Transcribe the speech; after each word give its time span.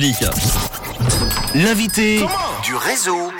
public. 0.00 0.24
L'invité 1.54 2.24
du 2.64 2.74
réseau. 2.74 3.30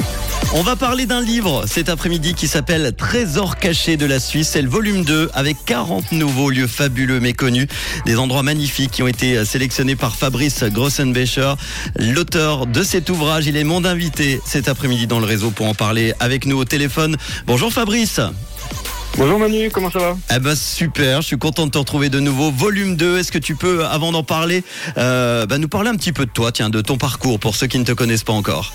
On 0.53 0.63
va 0.63 0.77
parler 0.77 1.07
d'un 1.07 1.23
livre 1.23 1.65
cet 1.67 1.89
après-midi 1.89 2.35
qui 2.35 2.49
s'appelle 2.49 2.93
Trésors 2.95 3.57
cachés 3.57 3.97
de 3.97 4.05
la 4.05 4.21
Suisse. 4.21 4.51
C'est 4.51 4.61
le 4.61 4.69
volume 4.69 5.03
2 5.03 5.31
avec 5.33 5.57
40 5.65 6.13
nouveaux 6.13 6.51
lieux 6.51 6.67
fabuleux 6.67 7.19
méconnus. 7.19 7.67
Des 8.05 8.19
endroits 8.19 8.43
magnifiques 8.43 8.91
qui 8.91 9.03
ont 9.03 9.09
été 9.09 9.43
sélectionnés 9.47 9.97
par 9.97 10.17
Fabrice 10.17 10.65
Grossenbecher. 10.65 11.55
L'auteur 11.99 12.67
de 12.67 12.83
cet 12.83 13.09
ouvrage, 13.09 13.47
il 13.47 13.57
est 13.57 13.65
mon 13.65 13.87
invité 13.87 14.39
cet 14.45 14.69
après-midi 14.69 15.07
dans 15.07 15.21
le 15.21 15.27
réseau 15.27 15.51
pour 15.51 15.67
en 15.67 15.75
parler 15.75 16.13
avec 16.21 16.45
nous 16.45 16.59
au 16.59 16.67
téléphone. 16.67 17.17
Bonjour 17.47 17.73
Fabrice. 17.73 18.21
Bonjour 19.19 19.39
Manu, 19.39 19.71
comment 19.71 19.91
ça 19.91 19.99
va? 19.99 20.17
Eh 20.35 20.39
ben 20.39 20.55
super, 20.55 21.21
je 21.21 21.27
suis 21.27 21.39
content 21.39 21.67
de 21.67 21.71
te 21.71 21.79
retrouver 21.79 22.09
de 22.09 22.21
nouveau. 22.21 22.51
Volume 22.51 22.97
2, 22.97 23.19
est-ce 23.19 23.33
que 23.33 23.39
tu 23.39 23.55
peux, 23.55 23.85
avant 23.85 24.13
d'en 24.13 24.23
parler, 24.23 24.65
euh, 24.97 25.47
bah, 25.47 25.59
nous 25.59 25.69
parler 25.69 25.91
un 25.91 25.97
petit 25.97 26.13
peu 26.13 26.25
de 26.25 26.31
toi, 26.31 26.53
tiens, 26.53 26.71
de 26.71 26.81
ton 26.81 26.97
parcours 26.97 27.39
pour 27.39 27.55
ceux 27.55 27.67
qui 27.67 27.79
ne 27.79 27.85
te 27.85 27.93
connaissent 27.93 28.25
pas 28.25 28.33
encore? 28.33 28.73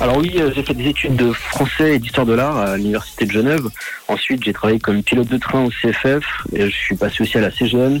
Alors 0.00 0.16
oui, 0.16 0.32
euh, 0.38 0.50
j'ai 0.54 0.62
fait 0.62 0.74
des 0.74 0.88
études 0.88 1.14
de 1.16 1.30
français 1.32 1.96
et 1.96 1.98
d'histoire 1.98 2.26
de 2.26 2.32
l'art 2.32 2.56
à 2.56 2.76
l'université 2.76 3.26
de 3.26 3.32
Genève. 3.32 3.68
Ensuite, 4.08 4.42
j'ai 4.42 4.52
travaillé 4.54 4.80
comme 4.80 5.02
pilote 5.02 5.28
de 5.28 5.36
train 5.36 5.64
au 5.64 5.70
CFF. 5.70 6.24
Et 6.54 6.70
je 6.70 6.74
suis 6.74 6.96
passé 6.96 7.22
aussi 7.22 7.36
à 7.36 7.42
la 7.42 7.50
CGN. 7.50 8.00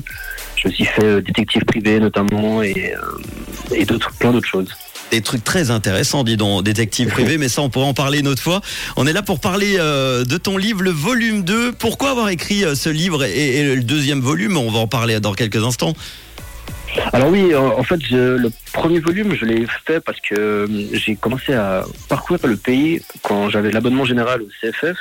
Je 0.56 0.68
me 0.68 0.72
suis 0.72 0.86
fait 0.86 1.04
euh, 1.04 1.20
détective 1.20 1.64
privé 1.64 2.00
notamment 2.00 2.62
et, 2.62 2.94
euh, 2.94 3.74
et 3.74 3.84
d'autres, 3.84 4.10
plein 4.18 4.32
d'autres 4.32 4.48
choses 4.48 4.74
des 5.10 5.22
trucs 5.22 5.44
très 5.44 5.70
intéressants, 5.70 6.24
dis 6.24 6.36
donc, 6.36 6.64
détective 6.64 7.08
privé, 7.08 7.38
mais 7.38 7.48
ça 7.48 7.62
on 7.62 7.70
pourra 7.70 7.86
en 7.86 7.94
parler 7.94 8.20
une 8.20 8.28
autre 8.28 8.42
fois. 8.42 8.60
On 8.96 9.06
est 9.06 9.12
là 9.12 9.22
pour 9.22 9.40
parler 9.40 9.76
de 9.76 10.36
ton 10.36 10.56
livre, 10.56 10.82
le 10.82 10.90
volume 10.90 11.42
2. 11.42 11.72
Pourquoi 11.72 12.10
avoir 12.10 12.28
écrit 12.28 12.64
ce 12.74 12.88
livre 12.88 13.24
et, 13.24 13.74
le 13.74 13.82
deuxième 13.82 14.20
volume? 14.20 14.56
On 14.56 14.70
va 14.70 14.78
en 14.78 14.86
parler 14.86 15.20
dans 15.20 15.34
quelques 15.34 15.62
instants. 15.64 15.94
Alors 17.12 17.28
oui, 17.28 17.54
en 17.54 17.82
fait, 17.82 18.00
le 18.10 18.50
premier 18.72 19.00
volume, 19.00 19.34
je 19.34 19.44
l'ai 19.44 19.66
fait 19.86 20.00
parce 20.00 20.18
que 20.20 20.34
euh, 20.34 20.66
j'ai 20.92 21.16
commencé 21.16 21.52
à 21.54 21.84
parcourir 22.08 22.40
le 22.46 22.56
pays 22.56 23.00
quand 23.22 23.48
j'avais 23.50 23.70
l'abonnement 23.70 24.04
général 24.04 24.42
au 24.42 24.48
CFF. 24.60 24.96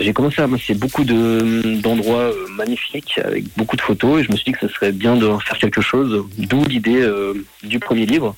J'ai 0.00 0.12
commencé 0.12 0.40
à 0.40 0.44
amasser 0.44 0.74
beaucoup 0.74 1.04
d'endroits 1.04 2.32
euh, 2.32 2.46
magnifiques 2.50 3.20
avec 3.22 3.44
beaucoup 3.56 3.76
de 3.76 3.82
photos 3.82 4.20
et 4.20 4.24
je 4.24 4.32
me 4.32 4.36
suis 4.36 4.46
dit 4.46 4.52
que 4.52 4.66
ce 4.66 4.72
serait 4.72 4.92
bien 4.92 5.16
de 5.16 5.28
faire 5.44 5.58
quelque 5.58 5.80
chose, 5.80 6.24
d'où 6.38 6.64
l'idée 6.64 7.02
euh, 7.02 7.34
du 7.62 7.78
premier 7.78 8.06
livre. 8.06 8.34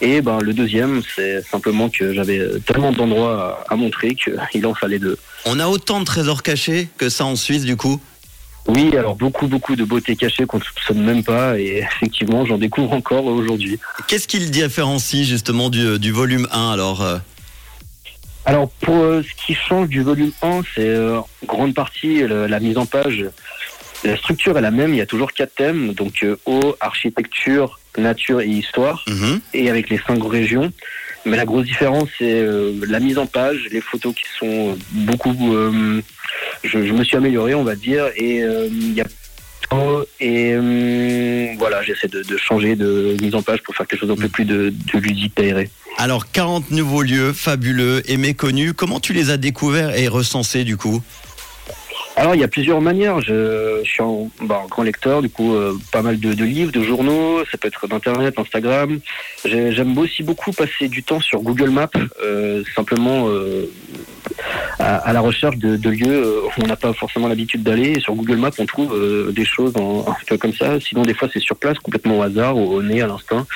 Et 0.00 0.20
ben, 0.20 0.38
le 0.40 0.52
deuxième, 0.52 1.02
c'est 1.14 1.42
simplement 1.42 1.88
que 1.88 2.12
j'avais 2.12 2.40
tellement 2.66 2.92
d'endroits 2.92 3.64
à, 3.68 3.74
à 3.74 3.76
montrer 3.76 4.14
qu'il 4.14 4.66
en 4.66 4.74
fallait 4.74 4.98
deux. 4.98 5.18
On 5.44 5.58
a 5.58 5.66
autant 5.66 6.00
de 6.00 6.04
trésors 6.04 6.42
cachés 6.42 6.88
que 6.98 7.08
ça 7.08 7.24
en 7.24 7.36
Suisse 7.36 7.64
du 7.64 7.76
coup? 7.76 8.00
Oui, 8.68 8.94
alors 8.96 9.16
beaucoup, 9.16 9.46
beaucoup 9.46 9.76
de 9.76 9.84
beauté 9.84 10.14
cachée 10.14 10.44
qu'on 10.44 10.58
ne 10.58 10.62
soupçonne 10.62 11.02
même 11.02 11.24
pas 11.24 11.58
et 11.58 11.78
effectivement, 11.96 12.44
j'en 12.44 12.58
découvre 12.58 12.92
encore 12.92 13.24
aujourd'hui. 13.24 13.78
Qu'est-ce 14.06 14.28
qu'il 14.28 14.50
différencie 14.50 15.26
justement 15.26 15.70
du, 15.70 15.98
du 15.98 16.12
volume 16.12 16.46
1 16.52 16.70
alors 16.72 17.02
euh? 17.02 17.18
Alors 18.44 18.70
pour 18.80 18.96
euh, 18.96 19.22
ce 19.22 19.46
qui 19.46 19.54
change 19.54 19.88
du 19.88 20.02
volume 20.02 20.32
1, 20.42 20.62
c'est 20.74 20.86
euh, 20.86 21.20
grande 21.46 21.74
partie 21.74 22.22
la 22.26 22.60
mise 22.60 22.78
en 22.78 22.86
page. 22.86 23.26
La 24.04 24.16
structure 24.16 24.56
est 24.56 24.60
la 24.62 24.70
même, 24.70 24.94
il 24.94 24.98
y 24.98 25.00
a 25.00 25.06
toujours 25.06 25.32
quatre 25.32 25.54
thèmes, 25.54 25.92
donc 25.92 26.24
eau, 26.46 26.76
architecture, 26.80 27.80
nature 27.96 28.40
et 28.40 28.46
histoire, 28.46 29.04
mhm. 29.08 29.40
et 29.54 29.70
avec 29.70 29.90
les 29.90 29.98
cinq 29.98 30.22
régions. 30.24 30.72
Mais 31.26 31.36
la 31.36 31.44
grosse 31.44 31.66
différence, 31.66 32.08
c'est 32.16 32.46
la 32.86 33.00
mise 33.00 33.18
en 33.18 33.26
page, 33.26 33.66
les 33.72 33.80
photos 33.80 34.14
qui 34.14 34.24
sont 34.38 34.78
beaucoup 34.92 35.34
je, 36.64 36.78
me 36.78 37.04
suis 37.04 37.16
amélioré, 37.16 37.54
on 37.54 37.64
va 37.64 37.74
dire, 37.74 38.06
et 38.16 38.42
euh, 38.42 38.68
il 38.70 38.94
y 38.94 39.00
a 39.00 39.04
et 40.18 40.54
euh, 40.54 41.54
voilà, 41.58 41.82
j'essaie 41.82 42.08
de, 42.08 42.24
changer 42.38 42.74
de 42.74 43.16
mise 43.20 43.34
en 43.34 43.42
page 43.42 43.62
pour 43.62 43.76
faire 43.76 43.86
quelque 43.86 44.00
chose 44.00 44.10
un 44.10 44.16
peu 44.16 44.28
plus 44.28 44.46
de, 44.46 44.72
de 44.92 44.98
ludique, 44.98 45.38
aéré. 45.38 45.68
Alors, 45.98 46.30
40 46.30 46.70
nouveaux 46.70 47.02
lieux 47.02 47.34
fabuleux 47.34 48.02
et 48.10 48.16
méconnus. 48.16 48.72
Comment 48.74 48.98
tu 48.98 49.12
les 49.12 49.28
as 49.28 49.36
découverts 49.36 49.94
et 49.94 50.08
recensés 50.08 50.64
du 50.64 50.78
coup? 50.78 51.02
Alors 52.18 52.34
il 52.34 52.40
y 52.40 52.44
a 52.44 52.48
plusieurs 52.48 52.80
manières. 52.80 53.20
Je, 53.20 53.80
suis 53.84 54.02
bah, 54.42 54.62
un, 54.64 54.68
grand 54.68 54.82
lecteur, 54.82 55.22
du 55.22 55.30
coup 55.30 55.54
euh, 55.54 55.74
pas 55.92 56.02
mal 56.02 56.18
de, 56.18 56.44
livres, 56.44 56.72
de 56.72 56.82
journaux. 56.82 57.44
Ça 57.50 57.58
peut 57.58 57.68
être 57.68 57.86
d'internet, 57.86 58.38
Instagram. 58.38 58.98
J'aime 59.44 59.96
aussi 59.96 60.22
beaucoup 60.22 60.52
passer 60.52 60.88
du 60.88 61.02
temps 61.02 61.20
sur 61.20 61.40
Google 61.40 61.70
Maps, 61.70 61.88
simplement 62.74 63.28
à, 64.78 65.12
la 65.12 65.20
recherche 65.20 65.56
de, 65.56 65.90
lieux 65.90 66.24
euh, 66.24 66.40
où 66.46 66.62
on 66.62 66.66
n'a 66.66 66.76
pas 66.76 66.92
forcément 66.92 67.28
l'habitude 67.28 67.62
d'aller. 67.62 68.00
sur 68.00 68.14
Google 68.14 68.36
Maps, 68.36 68.50
on 68.58 68.66
trouve 68.66 68.94
euh, 68.94 69.32
des 69.32 69.44
choses 69.44 69.76
en, 69.76 70.04
un 70.08 70.16
peu 70.26 70.36
comme 70.36 70.52
ça. 70.52 70.80
Sinon, 70.80 71.02
des 71.02 71.14
fois, 71.14 71.28
c'est 71.32 71.40
sur 71.40 71.56
place, 71.56 71.78
complètement 71.78 72.18
au 72.18 72.22
hasard, 72.22 72.56
au, 72.56 72.76
au 72.76 72.82
nez, 72.82 73.02
à 73.02 73.06
l'instant. 73.06 73.46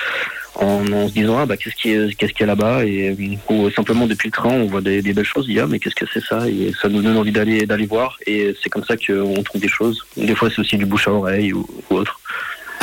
En, 0.55 1.07
se 1.07 1.13
disant 1.13 1.39
ah 1.39 1.45
bah 1.47 1.57
qu'est-ce 1.57 1.75
qui 1.75 1.91
est 1.91 2.15
qu'est-ce 2.15 2.31
qu'il 2.31 2.41
y 2.41 2.43
a 2.43 2.47
là-bas? 2.47 2.85
Et 2.85 3.37
ou 3.49 3.69
simplement 3.71 4.05
depuis 4.05 4.27
le 4.27 4.31
train 4.31 4.51
on 4.51 4.67
voit 4.67 4.81
des, 4.81 5.01
belles 5.01 5.25
choses 5.25 5.45
il 5.47 5.55
y 5.55 5.59
a 5.59 5.65
mais 5.65 5.79
qu'est-ce 5.79 5.95
que 5.95 6.05
c'est 6.13 6.23
ça? 6.23 6.47
Et 6.47 6.71
ça 6.79 6.89
nous 6.89 7.01
donne 7.01 7.17
envie 7.17 7.31
d'aller 7.31 7.65
d'aller 7.65 7.87
voir. 7.87 8.17
Et 8.27 8.55
c'est 8.61 8.69
comme 8.69 8.83
ça 8.83 8.95
qu'on 8.95 9.41
trouve 9.43 9.61
des 9.61 9.67
choses. 9.67 10.05
Des 10.15 10.35
fois 10.35 10.49
c'est 10.49 10.59
aussi 10.59 10.77
du 10.77 10.85
bouche 10.85 11.07
à 11.07 11.11
oreille 11.11 11.53
ou, 11.53 11.65
ou 11.89 11.95
autre. 11.95 12.19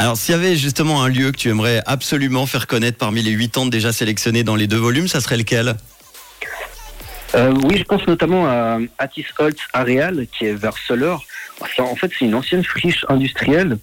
Alors, 0.01 0.17
s'il 0.17 0.35
y 0.35 0.39
avait 0.39 0.57
justement 0.57 1.03
un 1.03 1.11
lieu 1.11 1.31
que 1.31 1.37
tu 1.37 1.51
aimerais 1.51 1.83
absolument 1.85 2.47
faire 2.47 2.67
connaître 2.67 2.97
parmi 2.97 3.21
les 3.21 3.33
huit 3.33 3.59
ans 3.59 3.67
déjà 3.67 3.93
sélectionnés 3.93 4.45
dans 4.45 4.57
les 4.57 4.67
deux 4.67 4.79
volumes, 4.79 5.09
ça 5.09 5.21
serait 5.21 5.37
lequel? 5.37 5.77
Euh, 7.35 7.53
oui, 7.65 7.77
je 7.77 7.85
pense 7.85 8.07
notamment 8.07 8.47
à 8.47 8.79
Atis 8.99 9.27
Holtz 9.39 9.61
Areal, 9.75 10.27
qui 10.33 10.47
est 10.47 10.55
vers 10.55 10.77
Soler. 10.79 11.17
En 11.79 11.97
fait, 11.97 12.11
c'est 12.19 12.25
une 12.25 12.35
ancienne 12.35 12.65
friche 12.65 13.05
industrielle 13.11 13.77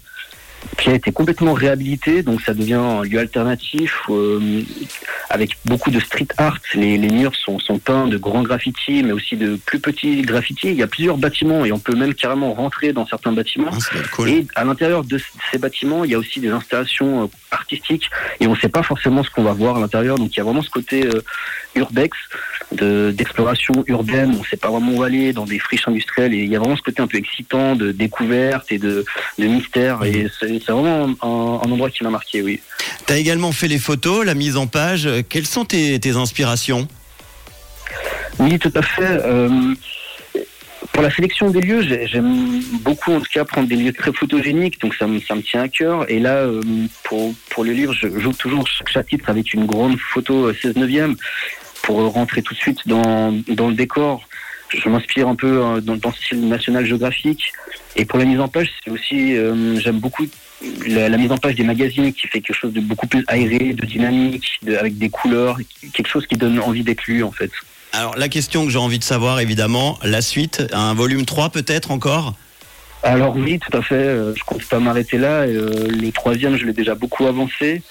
qui 0.78 0.90
a 0.90 0.94
été 0.94 1.12
complètement 1.12 1.52
réhabilité, 1.52 2.22
donc 2.22 2.40
ça 2.40 2.54
devient 2.54 2.74
un 2.74 3.02
lieu 3.02 3.18
alternatif 3.18 4.02
euh, 4.10 4.62
avec 5.30 5.56
beaucoup 5.64 5.90
de 5.90 6.00
street 6.00 6.28
art. 6.36 6.58
Les, 6.74 6.98
murs 6.98 7.34
sont, 7.34 7.58
sont, 7.58 7.78
peints 7.78 8.06
de 8.06 8.16
grands 8.16 8.42
graffitis, 8.42 9.02
mais 9.02 9.12
aussi 9.12 9.36
de 9.36 9.56
plus 9.56 9.80
petits 9.80 10.22
graffitis. 10.22 10.68
Il 10.68 10.76
y 10.76 10.82
a 10.82 10.86
plusieurs 10.86 11.16
bâtiments 11.16 11.64
et 11.64 11.72
on 11.72 11.78
peut 11.78 11.96
même 11.96 12.14
carrément 12.14 12.54
rentrer 12.54 12.92
dans 12.92 13.06
certains 13.06 13.32
bâtiments. 13.32 13.70
Ah, 13.72 14.26
et 14.26 14.46
à 14.54 14.64
l'intérieur 14.64 15.04
de 15.04 15.20
ces 15.50 15.58
bâtiments, 15.58 16.04
il 16.04 16.10
y 16.10 16.14
a 16.14 16.18
aussi 16.18 16.40
des 16.40 16.50
installations 16.50 17.24
euh, 17.24 17.26
artistiques 17.50 18.10
et 18.40 18.46
on 18.46 18.54
ne 18.54 18.58
sait 18.58 18.68
pas 18.68 18.82
forcément 18.82 19.22
ce 19.22 19.30
qu'on 19.30 19.44
va 19.44 19.52
voir 19.52 19.76
à 19.76 19.80
l'intérieur. 19.80 20.16
Donc 20.16 20.34
il 20.34 20.38
y 20.38 20.40
a 20.40 20.44
vraiment 20.44 20.62
ce 20.62 20.70
côté 20.70 21.06
euh, 21.06 21.22
urbex 21.74 22.16
d'exploration 22.72 23.84
urbaine. 23.86 24.34
On 24.36 24.40
ne 24.40 24.44
sait 24.44 24.56
pas 24.56 24.68
vraiment 24.70 24.92
où 24.92 25.02
aller 25.02 25.32
dans 25.32 25.46
des 25.46 25.58
friches 25.58 25.88
industrielles 25.88 26.34
et 26.34 26.38
il 26.38 26.50
y 26.50 26.56
a 26.56 26.58
vraiment 26.58 26.76
ce 26.76 26.82
côté 26.82 27.00
un 27.00 27.06
peu 27.06 27.18
excitant 27.18 27.76
de 27.76 27.92
découverte 27.92 28.70
et 28.70 28.78
de, 28.78 29.04
de 29.38 29.46
mystère. 29.46 30.04
Et 30.04 30.26
c'est 30.38 30.58
vraiment 30.68 31.08
un, 31.22 31.70
endroit 31.70 31.90
qui 31.90 32.04
m'a 32.04 32.10
marqué, 32.10 32.42
oui. 32.42 32.60
Tu 33.06 33.12
as 33.12 33.16
également 33.16 33.52
fait 33.52 33.68
les 33.68 33.78
photos, 33.78 34.24
la 34.24 34.34
mise 34.34 34.56
en 34.56 34.66
page. 34.66 35.08
Quelles 35.28 35.46
sont 35.46 35.64
tes, 35.64 35.98
inspirations? 36.16 36.88
Oui, 38.38 38.58
tout 38.58 38.72
à 38.74 38.82
fait. 38.82 39.02
Euh, 39.02 39.74
pour 40.92 41.02
la 41.02 41.10
sélection 41.10 41.50
des 41.50 41.60
lieux, 41.60 41.82
j'aime 42.06 42.60
beaucoup 42.80 43.12
en 43.12 43.20
tout 43.20 43.30
cas 43.32 43.44
prendre 43.44 43.68
des 43.68 43.76
lieux 43.76 43.92
très 43.92 44.12
photogéniques, 44.12 44.80
donc 44.80 44.94
ça 44.94 45.06
me, 45.06 45.20
ça 45.20 45.34
me 45.34 45.42
tient 45.42 45.62
à 45.62 45.68
cœur. 45.68 46.10
Et 46.10 46.18
là, 46.18 46.36
euh, 46.36 46.60
pour, 47.04 47.34
pour 47.50 47.64
le 47.64 47.72
livre, 47.72 47.92
je 47.92 48.08
joue 48.18 48.32
toujours 48.32 48.66
chaque 48.66 48.88
chapitre 48.88 49.28
avec 49.28 49.54
une 49.54 49.66
grande 49.66 49.98
photo 49.98 50.52
16 50.52 50.64
euh, 50.76 50.80
neuvième 50.80 51.16
pour 51.82 52.00
rentrer 52.12 52.42
tout 52.42 52.54
de 52.54 52.58
suite 52.58 52.86
dans, 52.86 53.32
dans 53.48 53.68
le 53.68 53.74
décor 53.74 54.26
je 54.76 54.88
m'inspire 54.88 55.28
un 55.28 55.34
peu 55.34 55.62
euh, 55.62 55.80
dans, 55.80 55.94
le 55.94 56.12
style 56.12 56.48
national 56.48 56.84
géographique. 56.84 57.52
Et 57.96 58.04
pour 58.04 58.18
la 58.18 58.24
mise 58.24 58.40
en 58.40 58.48
page, 58.48 58.70
c'est 58.84 58.90
aussi, 58.90 59.36
euh, 59.36 59.78
j'aime 59.80 59.98
beaucoup 59.98 60.26
la, 60.86 61.08
mise 61.16 61.30
en 61.30 61.38
page 61.38 61.54
des 61.54 61.64
magazines 61.64 62.12
qui 62.12 62.26
fait 62.26 62.40
quelque 62.40 62.56
chose 62.56 62.72
de 62.72 62.80
beaucoup 62.80 63.06
plus 63.06 63.24
aéré, 63.28 63.72
de 63.72 63.86
dynamique, 63.86 64.60
avec 64.78 64.98
des 64.98 65.08
couleurs, 65.08 65.56
quelque 65.92 66.08
chose 66.08 66.26
qui 66.26 66.36
donne 66.36 66.58
envie 66.58 66.82
d'être 66.82 67.06
lu 67.06 67.22
en 67.22 67.30
fait. 67.30 67.50
Alors 67.92 68.16
la 68.16 68.28
question 68.28 68.64
que 68.64 68.70
j'ai 68.70 68.78
envie 68.78 68.98
de 68.98 69.04
savoir 69.04 69.40
évidemment, 69.40 69.98
la 70.02 70.20
suite, 70.20 70.64
un 70.72 70.94
volume 70.94 71.24
3 71.24 71.50
peut-être 71.50 71.90
encore? 71.90 72.34
Alors 73.04 73.36
oui, 73.36 73.60
tout 73.60 73.76
à 73.76 73.82
fait. 73.82 73.94
Euh, 73.94 74.34
je 74.34 74.42
compte 74.42 74.64
pas 74.64 74.80
m'arrêter 74.80 75.16
là. 75.16 75.46
le 75.46 76.10
troisième, 76.10 76.56
je 76.56 76.66
l'ai 76.66 76.72
déjà 76.72 76.96
beaucoup 76.96 77.26
avancé. 77.26 77.82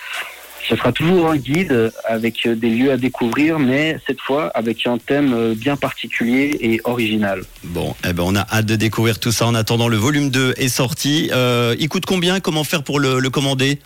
Ce 0.67 0.75
sera 0.75 0.91
toujours 0.91 1.29
un 1.29 1.37
guide 1.37 1.93
avec 2.05 2.47
des 2.47 2.69
lieux 2.69 2.91
à 2.91 2.97
découvrir, 2.97 3.57
mais 3.57 3.97
cette 4.05 4.19
fois 4.19 4.47
avec 4.47 4.85
un 4.85 4.97
thème 4.97 5.53
bien 5.53 5.77
particulier 5.77 6.57
et 6.59 6.81
original. 6.83 7.43
Bon, 7.63 7.95
eh 8.07 8.13
ben 8.13 8.23
on 8.25 8.35
a 8.35 8.41
hâte 8.41 8.65
de 8.65 8.75
découvrir 8.75 9.19
tout 9.19 9.31
ça 9.31 9.47
en 9.47 9.55
attendant 9.55 9.87
le 9.87 9.97
volume 9.97 10.29
2 10.29 10.53
est 10.57 10.69
sorti. 10.69 11.29
Euh, 11.33 11.75
il 11.79 11.89
coûte 11.89 12.05
combien? 12.05 12.39
Comment 12.39 12.63
faire 12.63 12.83
pour 12.83 12.99
le, 12.99 13.27
commander? 13.29 13.79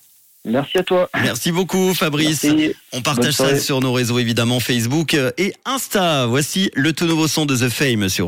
Merci 0.46 0.78
à 0.78 0.82
toi. 0.82 1.10
Merci 1.22 1.52
beaucoup 1.52 1.92
Fabrice. 1.92 2.46
On 2.92 3.02
partage 3.02 3.34
ça 3.34 3.58
sur 3.58 3.80
nos 3.80 3.92
réseaux 3.92 4.18
évidemment 4.18 4.60
Facebook 4.60 5.14
et 5.36 5.52
Insta. 5.66 6.26
Voici 6.26 6.70
le 6.74 6.92
tout 6.92 7.04
nouveau 7.04 7.28
son 7.28 7.46
de 7.46 7.56
The 7.56 7.68
Fame 7.68 8.08
sur 8.08 8.24